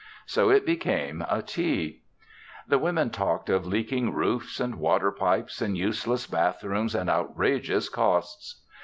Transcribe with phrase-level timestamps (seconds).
[0.25, 2.01] So it became a tea.
[2.67, 8.63] The women talked of leaking roofs and water pipes and useless bathrooms and outrageous costs.